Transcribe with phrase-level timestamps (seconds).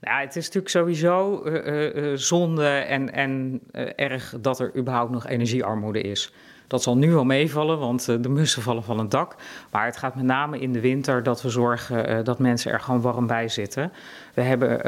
[0.00, 3.60] Nou, het is natuurlijk sowieso uh, zonde en, en
[3.96, 6.32] erg dat er überhaupt nog energiearmoede is.
[6.66, 9.36] Dat zal nu wel meevallen, want de mussen vallen van het dak.
[9.70, 13.00] Maar het gaat met name in de winter dat we zorgen dat mensen er gewoon
[13.00, 13.92] warm bij zitten.
[14.34, 14.84] We hebben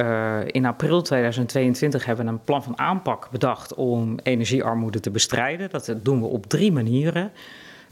[0.47, 5.71] in april 2022 hebben een plan van aanpak bedacht om energiearmoede te bestrijden.
[5.71, 7.33] Dat doen we op drie manieren.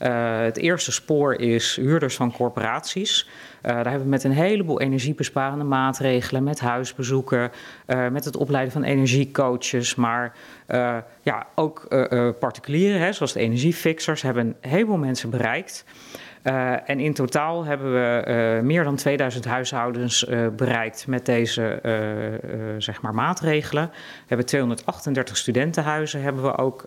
[0.03, 3.29] Uh, het eerste spoor is huurders van corporaties.
[3.29, 7.51] Uh, daar hebben we met een heleboel energiebesparende maatregelen, met huisbezoeken,
[7.87, 10.37] uh, met het opleiden van energiecoaches, maar
[11.23, 11.89] ja, ook
[12.39, 15.85] particulieren, hè, zoals de energiefixers, hebben een heleboel mensen bereikt.
[16.45, 21.79] Uh, en in totaal hebben we uh, meer dan 2000 huishoudens uh, bereikt met deze
[22.79, 23.91] zeg maar maatregelen.
[23.93, 26.85] We hebben 238 studentenhuizen hebben we ook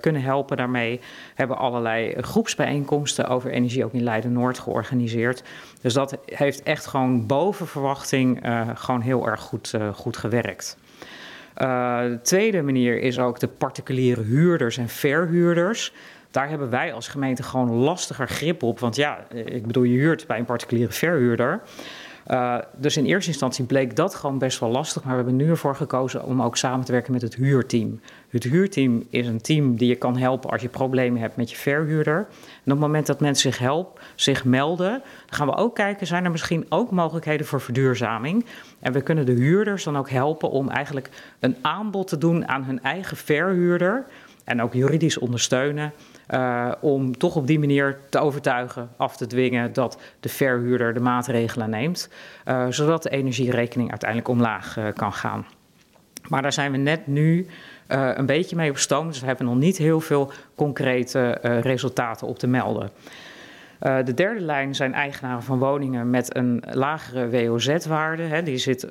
[0.00, 0.98] kunnen helpen daarmee.
[0.98, 5.42] We hebben allerlei groepsbijeenkomsten over energie ook in Leiden-Noord georganiseerd.
[5.80, 8.40] Dus dat heeft echt gewoon boven verwachting
[8.74, 10.78] gewoon heel erg goed, goed gewerkt.
[11.54, 15.92] de tweede manier is ook de particuliere huurders en verhuurders.
[16.30, 18.80] Daar hebben wij als gemeente gewoon lastiger grip op.
[18.80, 21.60] Want ja, ik bedoel, je huurt bij een particuliere verhuurder.
[22.30, 25.02] Uh, dus in eerste instantie bleek dat gewoon best wel lastig.
[25.04, 28.00] Maar we hebben nu ervoor gekozen om ook samen te werken met het huurteam.
[28.28, 31.56] Het huurteam is een team die je kan helpen als je problemen hebt met je
[31.56, 32.16] verhuurder.
[32.16, 32.24] En
[32.64, 36.24] op het moment dat mensen zich helpen, zich melden, dan gaan we ook kijken, zijn
[36.24, 38.46] er misschien ook mogelijkheden voor verduurzaming?
[38.80, 42.64] En we kunnen de huurders dan ook helpen om eigenlijk een aanbod te doen aan
[42.64, 44.06] hun eigen verhuurder.
[44.48, 45.92] En ook juridisch ondersteunen.
[46.30, 51.00] Uh, om toch op die manier te overtuigen, af te dwingen dat de verhuurder de
[51.00, 52.10] maatregelen neemt,
[52.46, 55.46] uh, zodat de energierekening uiteindelijk omlaag uh, kan gaan.
[56.28, 57.46] Maar daar zijn we net nu
[57.88, 61.30] een beetje mee op stoom, dus we hebben nog niet heel veel concrete
[61.62, 62.90] resultaten op te melden.
[63.78, 68.42] De derde lijn zijn eigenaren van woningen met een lagere WOZ-waarde.
[68.42, 68.86] Die zit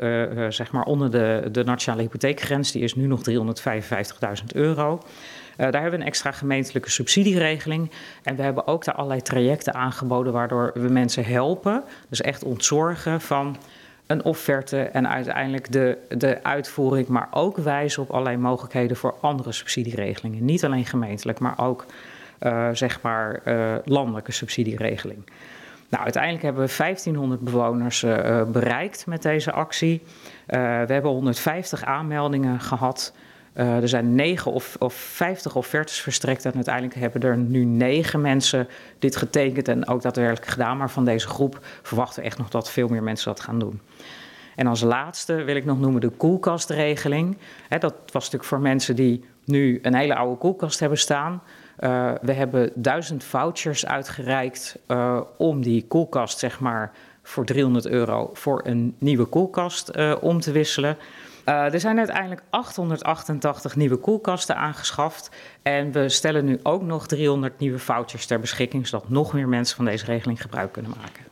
[0.49, 2.71] zeg maar onder de, de nationale hypotheekgrens.
[2.71, 5.01] Die is nu nog 355.000 euro.
[5.57, 7.91] Uh, daar hebben we een extra gemeentelijke subsidieregeling.
[8.23, 11.83] En we hebben ook daar allerlei trajecten aangeboden waardoor we mensen helpen.
[12.09, 13.57] Dus echt ontzorgen van
[14.07, 19.51] een offerte en uiteindelijk de, de uitvoering, maar ook wijzen op allerlei mogelijkheden voor andere
[19.51, 20.45] subsidieregelingen.
[20.45, 21.85] Niet alleen gemeentelijk, maar ook
[22.39, 25.29] uh, zeg maar uh, landelijke subsidieregeling.
[25.89, 28.05] Nou, uiteindelijk hebben we 1500 bewoners
[28.51, 30.01] bereikt met deze actie.
[30.45, 30.55] we
[30.87, 33.13] hebben 150 aanmeldingen gehad.
[33.57, 38.21] Uh, er zijn negen of, of 50 offertes verstrekt en uiteindelijk hebben er nu negen
[38.21, 38.67] mensen
[38.99, 40.77] dit getekend en ook daadwerkelijk gedaan.
[40.77, 43.81] Maar van deze groep verwachten we echt nog dat veel meer mensen dat gaan doen.
[44.55, 47.37] En als laatste wil ik nog noemen de koelkastregeling.
[47.69, 51.41] Dat was natuurlijk voor mensen die nu een hele oude koelkast hebben staan.
[51.79, 56.91] Uh, we hebben duizend vouchers uitgereikt uh, om die koelkast, zeg maar,
[57.23, 60.97] voor 300 euro voor een nieuwe koelkast om te wisselen.
[61.49, 65.29] Uh, er zijn uiteindelijk 888 nieuwe koelkasten aangeschaft.
[65.61, 69.75] En we stellen nu ook nog 300 nieuwe vouchers ter beschikking, zodat nog meer mensen
[69.75, 71.23] van deze regeling gebruik kunnen maken.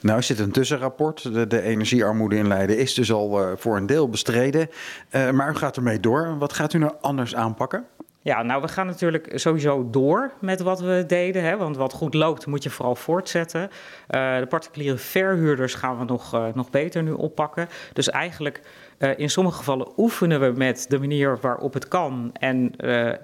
[0.00, 1.22] Nou is dit een tussenrapport.
[1.22, 4.68] De, de energiearmoede in Leiden is dus al uh, voor een deel bestreden.
[5.10, 6.38] Uh, maar u gaat ermee door.
[6.38, 7.84] Wat gaat u nou anders aanpakken?
[8.24, 11.42] Ja, nou, we gaan natuurlijk sowieso door met wat we deden.
[11.42, 13.62] Hè, want wat goed loopt, moet je vooral voortzetten.
[13.62, 17.68] Uh, de particuliere verhuurders gaan we nog, uh, nog beter nu oppakken.
[17.92, 18.60] Dus eigenlijk,
[18.98, 22.30] uh, in sommige gevallen oefenen we met de manier waarop het kan.
[22.32, 22.74] En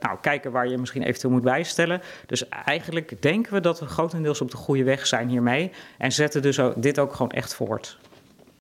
[0.01, 2.01] nou, kijken waar je misschien eventueel moet bijstellen.
[2.27, 5.71] Dus eigenlijk denken we dat we grotendeels op de goede weg zijn hiermee.
[5.99, 7.99] En zetten dus dit ook gewoon echt voort.